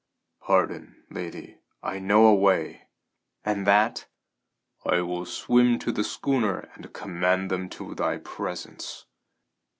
[0.41, 2.87] "Pardon, lady, I know a way!"
[3.45, 4.07] "And that?"
[4.83, 9.05] "I will swim to the schooner and command them to thy presence."